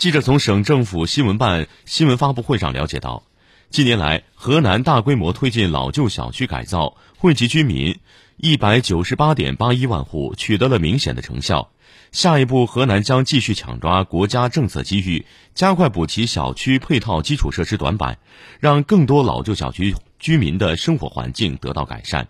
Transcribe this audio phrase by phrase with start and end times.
[0.00, 3.22] 记者从省政府新闻办新闻发布会上了解到
[3.68, 7.98] 近年来河南大规模推进老旧小区改造惠及居民
[8.38, 11.70] 一百九十八点八一万户取得了明显的成效。
[12.12, 18.20] 下一步河南将继续抢抓国家政策机遇加快补齐小区配套基础设施短板
[18.58, 22.28] 让更多老旧小区居民的生活环境得到改善。